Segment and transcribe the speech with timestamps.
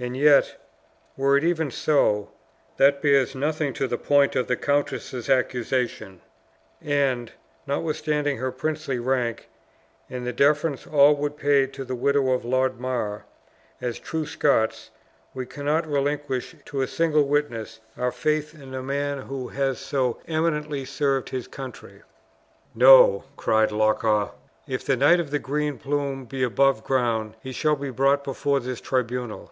[0.00, 0.54] And yet,
[1.16, 2.30] were it even so,
[2.76, 6.20] that bears nothing to the point of the countess' accusation;
[6.80, 7.32] and,
[7.66, 9.48] notwithstanding her princely rank,
[10.08, 13.24] and the deference all would pay to the widow of Lord Mar,
[13.80, 14.90] as true Scots,
[15.34, 20.20] we cannot relinquish to a single witness our faith in a man who has so
[20.28, 22.02] eminently served his country."
[22.76, 24.28] "No," cried Loch awe;
[24.68, 28.60] "if the Knight of the Green Plume be above ground, he shall be brought before
[28.60, 29.46] this tribunal.